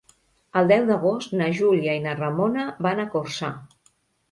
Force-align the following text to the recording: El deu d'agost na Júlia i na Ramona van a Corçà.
El 0.61 0.71
deu 0.71 0.87
d'agost 0.87 1.35
na 1.41 1.51
Júlia 1.59 1.95
i 1.99 2.03
na 2.07 2.17
Ramona 2.23 2.67
van 2.89 3.05
a 3.07 3.09
Corçà. 3.15 3.55